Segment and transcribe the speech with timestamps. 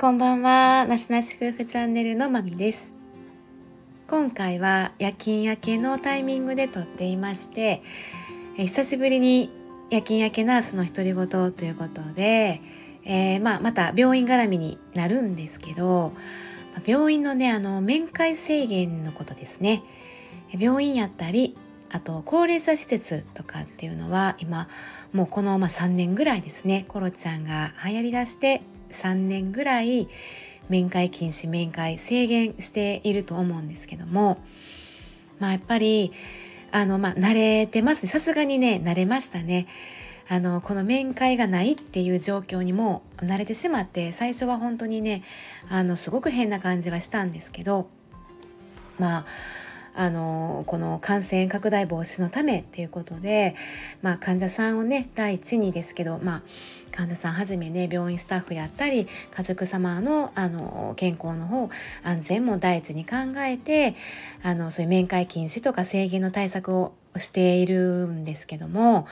[0.00, 2.92] こんばんは、なしなし夫婦チャンネルのまみです。
[4.06, 7.82] 今回は夜勤明けのタイミングで撮っていまして、
[8.56, 9.50] え久しぶりに
[9.90, 12.60] 夜勤明けナースの独り言ということで、
[13.04, 16.12] えー、まあ、また病院絡みになるんですけど、
[16.86, 19.82] 病院のね、あの、面会制限のことですね。
[20.56, 21.56] 病院やったり、
[21.90, 24.68] あと高齢者施設とかっていうのは今
[25.12, 28.60] もうこのまあ3年ぐらいですねコロちゃんが流行りだして
[28.90, 30.08] 3年ぐらい
[30.68, 34.38] 面会禁止面会制限していると思うんですけども
[35.38, 36.12] まあやっぱり
[36.70, 38.08] あのまあ慣れてますね。
[38.10, 39.66] さすがにね慣れましたね。
[40.30, 45.22] あのこの面会がないっていう状況にも慣れてしまって最初は本当にね
[45.70, 47.88] あのすごく変な感じはしたんですけど
[48.98, 49.26] まあ
[49.94, 53.56] あのこの感染拡大防止のためっていうことで、
[54.00, 56.42] まあ、患者さんをね第一にですけど、まあ、
[56.90, 61.68] 患者さんはじめね病院スタッフやったり家族様のあの健康の方
[62.02, 63.94] 安全も第一に考えて
[64.42, 69.06] あのそういう面会禁止とか制限の対策をしているんですけども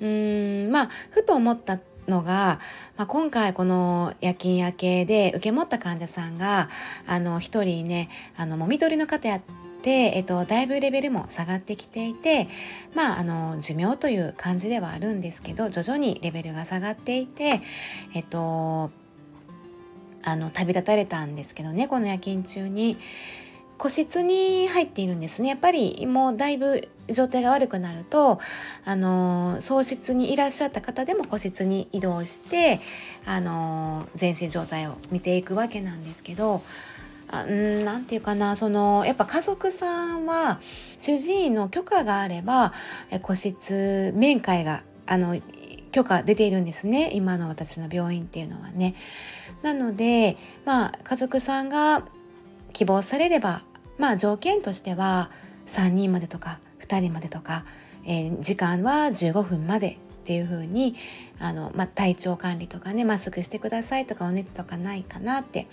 [0.00, 2.60] うんまあふと思ったのが、
[2.96, 6.68] まあ、今回この夜勤明けで受け持った患者さんが
[7.06, 9.40] あの一人ねあのもみ取りの方や
[9.86, 12.48] で、えっと、だいぶレベルも下がってきていて、
[12.96, 17.60] まあ、あの寿命という感じではあるんですけど徐々にレベルが下がっていて、
[18.12, 18.90] えっと、
[20.24, 22.98] あの旅立たれたんですけどねこの夜勤中に。
[23.78, 25.50] 個室に入っているんですね。
[25.50, 28.40] やっぱりもうだいぶ状態が悪くなると
[28.86, 32.80] あの喪失にいらっしゃった方でも個室に移動して
[33.26, 36.62] あの全身状態を見ていくわけなんですけど
[37.28, 40.60] あんなんていうかなそのやっぱ家族さんは
[40.96, 42.72] 主治医の許可があれば
[43.22, 45.40] 個室面会があの
[45.92, 48.94] 許可出ているんですね今の私の病院っていうのはね。
[49.62, 52.04] なのでまあ家族さんが
[52.72, 53.62] 希望されれば
[53.98, 55.30] まあ条件としては
[55.66, 57.64] 3人までとか2人までとか、
[58.04, 60.94] えー、時間は15分までっていう風に
[61.38, 65.68] あの、まあ、体調管理とかねマスクしてくださいとかお熱とかないかなって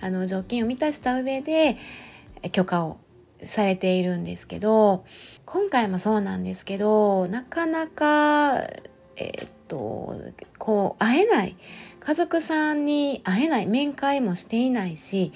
[0.00, 1.76] あの条件を満たした上で
[2.52, 2.98] 許可を
[3.42, 5.04] されているんですけど
[5.44, 10.14] 今回もそうなんですけどなかなかえー、っと
[10.58, 11.56] こう会えない
[12.00, 15.32] 家族さんに会えない面会もしていないし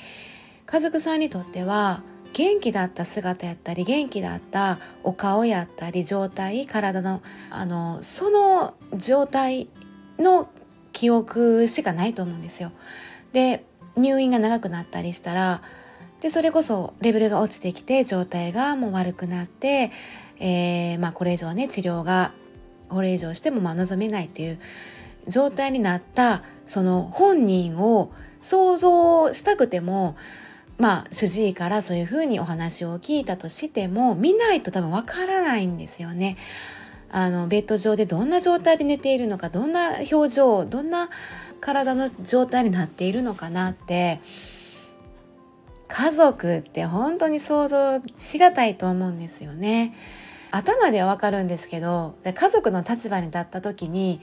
[0.66, 2.02] 家族さんにとっては
[2.32, 9.68] 元気だった姿やったり元気だったお顔やったり状態体のあのその状態
[10.18, 10.48] の
[10.92, 12.72] 記憶しかないと思うんですよ。
[13.32, 13.64] で
[13.96, 15.62] 入院が長くなったりしたら
[16.20, 19.90] でそれこそレベルが落ちてきて状態がもう悪くなって、
[20.38, 22.32] えー、まあ、これ以上ね治療が
[22.88, 24.58] これ以上してもまあ望めないっていう
[25.26, 30.16] 状態になったその本人を想像したくても
[30.78, 36.36] まあ主治医からそういうふうにお話を聞いたとしても見ないと多分わからないんですよね。
[37.14, 41.10] あのベッド上でどんな状態で寝ているのかどんな表情どんな
[41.62, 44.20] 体の状態になっているのかなって
[45.88, 49.94] 家族って本当に想像しがたいと思うんですよね。
[50.50, 54.20] 頭ではわかるんですけど家族の立場に立った時に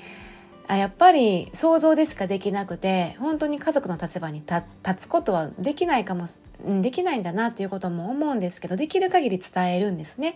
[0.70, 4.64] あやっぱり想像でしかできなくて本当に家族の立場に立
[4.98, 6.28] つことはできないかも
[6.82, 10.36] できないんだなっていうことも思うんですけどできる限り伝えるんですね。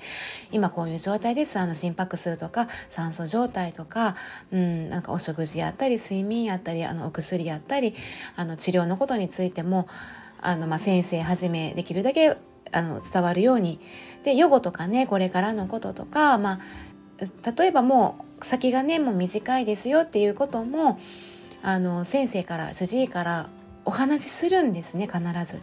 [0.51, 1.59] 今こういう状態です。
[1.59, 4.15] あの心拍数とか酸素状態とか、
[4.51, 7.93] うん、なんかお食事やったり睡眠やったりあのお薬やったり
[8.35, 9.87] あの治療のことについても
[10.41, 12.35] あの、まあ、先生はじめできるだけ
[12.71, 13.79] あの伝わるように。
[14.23, 16.59] で予後とかねこれからのこととか、まあ、
[17.19, 20.99] 例えばもう先がねもう短いですよっていうことも
[21.61, 23.49] あの先生から主治医から
[23.85, 25.61] お話しするんですね必ず。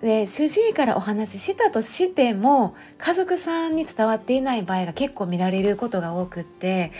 [0.00, 6.92] で主治医からお話ししたとしても家族さんに伝わっていない場合が結構見られることが多くって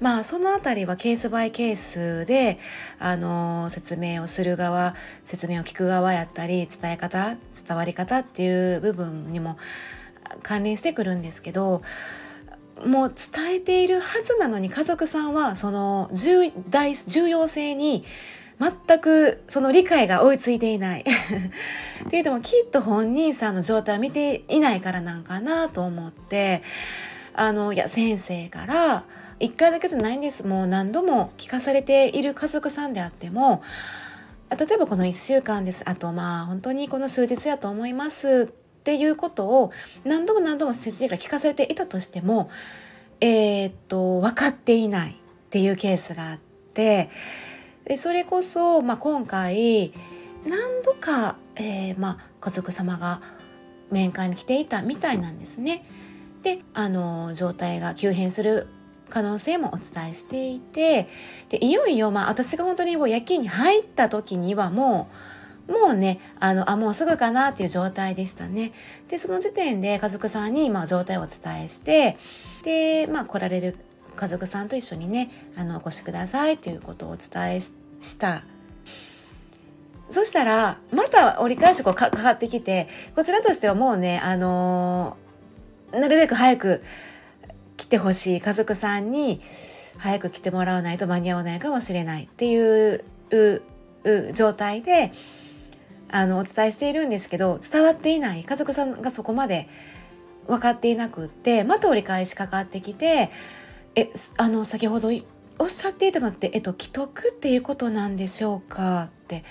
[0.00, 2.58] まあそのあたりはケースバイケースで
[2.98, 7.36] あの説明をする側説明を聞く側やったり伝え方
[7.66, 9.56] 伝わり方っていう部分にも
[10.42, 11.82] 関連してくるんですけど
[12.86, 18.04] もう伝えているはずなのに家族さんはその重大重要性に
[18.58, 21.04] 全くその理解が追いついていない。
[22.06, 26.62] っていうのもきっと本人さんの状態を見ていないからなんかなと思って。
[27.34, 29.04] あのいや先生から
[29.40, 30.46] 1回だけじゃないんです。
[30.46, 33.62] もう何度も聞かされている家族さんであっても
[34.50, 35.82] 例えばこの1週間です。
[35.86, 38.52] あとまあ本当にこの数日やと思います。
[38.82, 39.70] っていうことを
[40.04, 42.50] 何度も何度も主治医が聞かされていたとしても、
[43.20, 45.14] えー、っと分かっていないっ
[45.50, 46.38] ていうケースがあっ
[46.74, 47.08] て
[47.84, 49.92] でそれこそ、まあ、今回
[50.44, 53.22] 何度か、えー、まあ、家族様が
[53.92, 55.84] 面会に来ていたみたいなんですね。
[56.42, 58.66] であの状態が急変する
[59.10, 61.06] 可能性もお伝えしていて
[61.50, 65.41] でいよいよ、まあ、私が本当にもう夜勤に入った時にはもう
[65.72, 68.72] もうねあのあもうすぐかなっていう状態でしたね。
[69.08, 72.18] でその時点で家族さんに、まあ、状態をお伝えして
[72.62, 73.76] で、まあ、来られる
[74.16, 77.74] 家族さんと一緒にねあのお越しくださいということをお伝えし
[78.18, 78.42] た
[80.08, 86.82] そしたらまた折り返しこうかかってきてこちらとしてはもうねあのー、なるべく早く
[87.78, 89.40] 来てほしい家族さんに
[89.96, 93.04] 早く来てもらわないと間に合わないかもしれないっていう
[94.34, 95.12] 状態で
[96.12, 99.68] あのお伝えしているんですけど伝わっていない家族さんがそこまで
[100.46, 103.30] 分かっていなくってまた折り返しかかってきて
[103.94, 105.10] えあの先ほど
[105.58, 109.44] おっしゃっていたのって、えっと、既得っていうことなんでしょうかって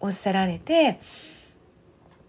[0.00, 1.00] おっしゃられて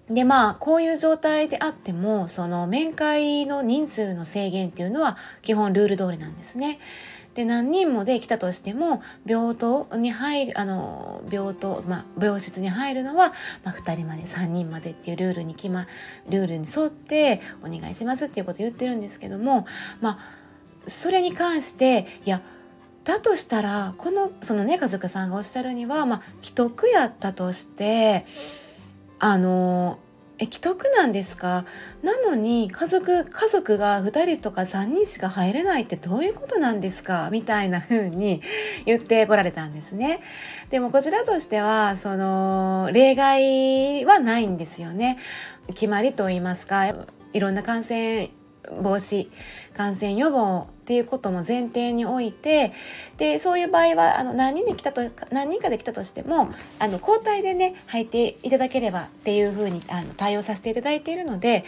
[0.10, 6.80] でまあこういう状態であってもその面会の人数の制限っていうのは基本ルール通りなんですね。
[7.38, 13.31] で何人もで来たとしても病棟に入るあの病棟、まあ、病室に入るのは、
[13.63, 15.86] まあ、2人まで3人までっていうルールに決ま
[16.28, 19.68] ルールに沿ってお願いしますっていうことを言ってるんですけども
[20.01, 20.19] まあ
[20.88, 22.42] それに関していや
[23.04, 28.25] だとしたらこのそのね家族さんがおっしゃるには、まあ、既得やったとして
[29.19, 30.00] あの
[30.39, 31.66] え既得なんですか？
[32.04, 37.30] なのに家族家族が2人とか3人しか入れないってどういうことなんですか？
[37.31, 38.42] みたいな風に
[38.86, 40.22] 言ってこられたんですね。
[40.69, 45.18] でもこちらとしてはその例外はないんですよね。
[45.69, 46.88] 決まりと言いますか
[47.33, 48.30] いろんな感染
[48.81, 49.30] 防止
[49.75, 52.72] 感染予防っていうことも前提において
[53.18, 56.50] でそういう場合はあの何人で来たと何人かで来たとしても
[56.80, 61.66] あの交代でね入っていただければっていうふうにあの対応させていただいているので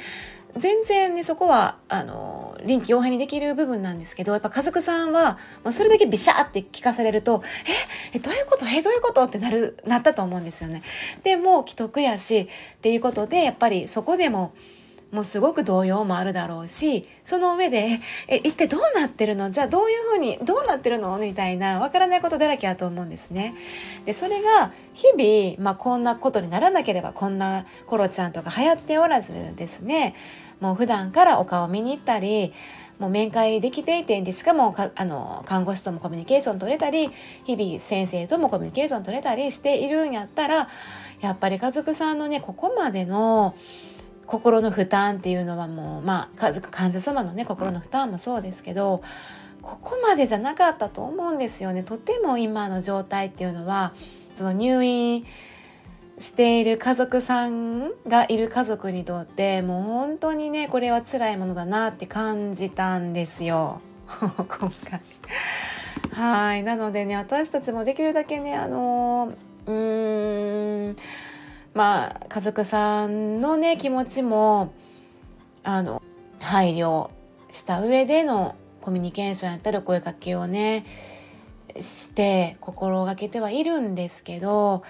[0.58, 7.44] 全然ねそこはあの臨機応変にできる部分なんですけどやっぱ家族さんは、まあ、それだけビシャーって聞かされると
[8.14, 8.66] 「ええどういうこと？
[8.66, 10.82] えどういうこと?」ってなるなったと思うんですよね。
[11.24, 14.54] でも既得やしっていうことでやっぱりそこでも
[15.12, 19.50] もうすごく動揺もあるだろうしその上でえ一体どうなってるの？
[19.50, 21.18] じゃあどういうふうにどうなってるの？
[21.18, 23.56] みたいなわからないことだらけだと思うんですね。
[24.06, 30.16] でそれが日々、まあ、こんなことにならなければこんなコロちゃんとか流行っておらずですね。
[30.60, 32.54] もう普段からお顔見に行ったり
[33.00, 37.10] もう面会できていてでしかもあの看護師ともコミュニケーション取れたり
[37.46, 40.68] 日々先生ともコミュニケーション取れたりしているんやったら
[41.22, 43.56] やっぱり家族さんのねここまでの
[44.30, 49.02] 心の負担っていうのはもうまあ家族患者様のね心の負担もそうですけど
[49.64, 51.82] ここまでじゃなかったと思うんですよね。
[51.82, 53.92] とても今の状態っていうのは
[54.36, 55.26] その入院
[56.20, 63.82] している家族さんがいる家族にとってもう本当にねこれは辛いものだなって感じたんですよ。
[64.14, 65.02] 今回。
[66.14, 66.62] はい。
[66.62, 69.34] なのでね私たちもできるだけねあの
[69.66, 70.96] うーん
[71.74, 74.74] まあ家族さんのね気持ちも
[75.64, 76.02] あの
[76.40, 77.10] 配慮
[77.52, 80.86] した上でのコミュニケーションやったり声かけをね
[81.80, 84.84] して心がけてはいるんですけど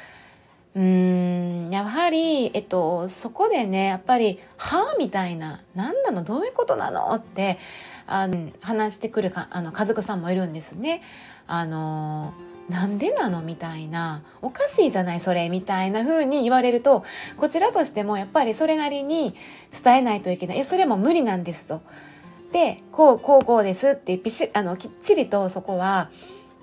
[0.75, 7.57] うんやはり、えっと、そこでねやっぱり「はあ?」みたいな「何なのどういうことなの?」って
[8.05, 11.01] あの話してくるかあの家族さんもいるんですね。
[11.47, 12.33] あの
[12.69, 17.03] なんでなのみたいなおかしいじゃないそれみたいな風に言われると
[17.37, 19.35] こちらとしてもやっぱりそれなりに
[19.83, 21.81] 伝えないといけないえそれも無理なんですと。
[22.51, 26.09] でこうこうこうですってピシあのきっちりとそこは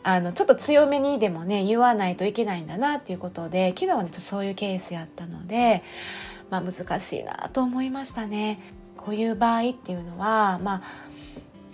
[0.02, 5.82] あのちょっと強めにでもね言わないといけないんだなっていうことで昨日はねちょっとそういうケースやったので、
[6.50, 8.60] まあ、難しいなと思いましたね。
[8.96, 10.82] こういう場合っていうのは、ま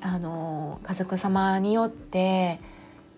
[0.02, 2.58] あ、あの家族様によって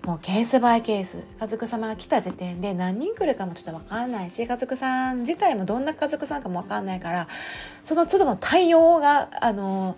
[0.04, 1.24] もうケースバイケース。
[1.40, 7.26] 家族様が来た時点で何人来るかもちょっと分かんないし家族さん自体もどんな家族さんかも分かんないから
[7.82, 9.96] その都度の対応があの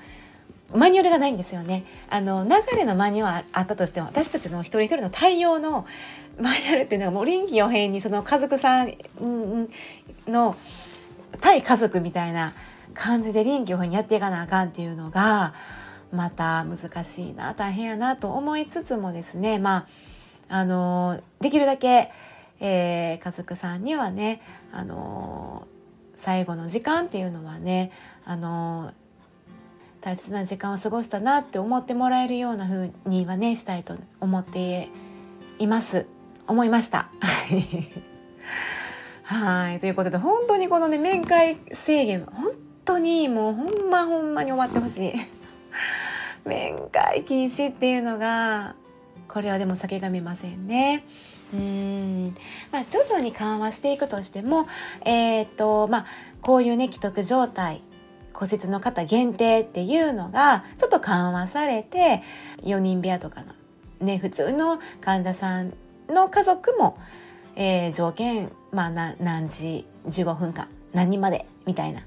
[0.73, 1.85] マニュアルがないんですよね。
[2.09, 5.87] あの流れのマニュアルあったとしても私たちの一人一人の対応の
[6.41, 8.93] マニュアルっていうのがもう臨機応変にその家族さん
[10.29, 10.57] の
[11.41, 12.53] 対家族みたいな
[12.95, 15.53] 感じで臨機応変にやっていかなあかんっていうのが
[16.13, 19.87] また難しいな大変やなと思いつつもですねまあ
[20.49, 22.11] あのできるだけ、
[22.61, 24.41] えー、家族さんにはね
[24.73, 25.67] あの
[26.15, 27.91] 最後の時間っていうのはね
[28.25, 28.93] あの
[30.01, 34.89] 大切な時間を過ごしたなって思ってもらえるような風にはねしたいと思って
[35.59, 36.07] います。
[36.47, 37.11] 思いました。
[39.25, 39.81] はい。
[39.81, 42.53] ということで、本当にこのね、面会制限、本
[42.85, 45.13] 当にもうほんまほんまに終わってほしい。
[46.47, 48.75] 面会禁止っていうのが、
[49.29, 51.05] これはでも避けがみませんね。
[51.55, 52.35] うん
[52.73, 54.67] まあ、徐々に緩和していくとしても、
[55.05, 56.07] えーとまあ、
[56.41, 57.83] こういうね既得状態
[58.33, 62.23] 骨折の方限定っていうのがちょっと緩和されて
[62.63, 63.53] 4人部屋とかの
[64.01, 65.73] ね普通の患者さん
[66.09, 66.99] の家族も、
[67.55, 72.03] えー、条件、まあ、何時15分間何人までみたいな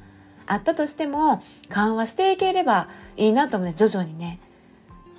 [0.49, 3.87] あったとしても緩和していければいいなと思うんです。
[3.87, 4.39] 徐々にね。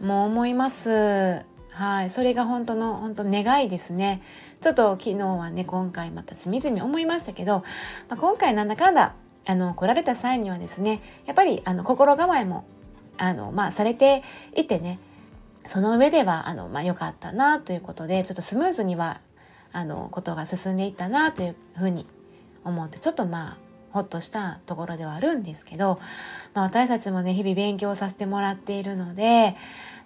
[0.00, 1.44] もう思います。
[1.70, 2.10] はい。
[2.10, 4.22] それが本当の本当願いですね。
[4.60, 7.64] ちょっと昨日はね今回またしみじみ思いましたけど、
[8.10, 9.14] まあ、今回なんだかんだ
[9.46, 12.66] あの来られた際にはですねやっぱりあの心構えも
[13.16, 14.22] あの、まあ、されて
[14.54, 14.98] いてね
[15.64, 19.20] その上ではあの、まあ、良かったなということでちょっとスムーズには
[19.72, 22.06] あのことが進んでいったなというふうに
[22.64, 23.56] 思ってちょっとまあ
[23.90, 26.00] ほっとしたところではあるんですけど、
[26.54, 29.56] まあ、私たちもね日々勉強させてもらっているので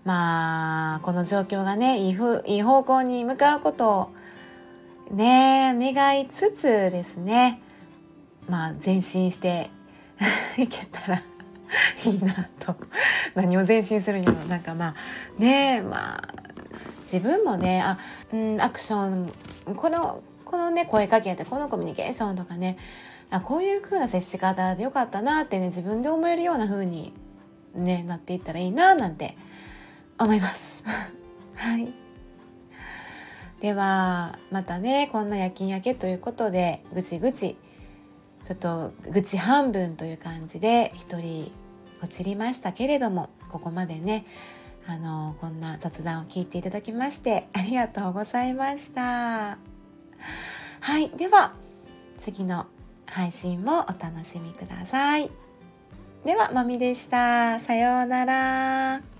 [0.04, 4.10] まあこの状況がねいいいい方向に向かうことを
[5.10, 7.60] ね願いつつですね
[8.48, 9.70] まあ前進して
[10.58, 11.22] いけたら
[12.06, 12.76] いいなと。
[13.34, 14.94] 何を前進するにもなんかまあ
[15.40, 16.34] ねまあ
[17.02, 17.98] 自分もねあ、
[18.32, 19.32] うん、アクション
[19.76, 20.22] この
[20.54, 22.78] このね声かけやってこのコミュニケーションとかね
[23.28, 27.12] あこういう風な接し方でよかったなってね自分で思えるような風に
[27.74, 29.36] ねなっていったらいいななんて
[30.16, 30.84] 思います。
[31.56, 31.92] はい。
[33.60, 37.56] ではまたねこんな夜勤明けということでぐちぐち
[38.44, 41.50] ちょっと愚痴半分という感じで一人
[42.00, 44.24] こちりましたけれどもここまでね
[44.86, 49.73] あのこんな雑談を聞いていただきましてありがとうございました。
[50.80, 51.52] はいでは
[52.18, 52.66] 次の
[53.06, 55.30] 配信もお楽しみください。
[56.24, 57.60] ではまみでした。
[57.60, 59.13] さようなら。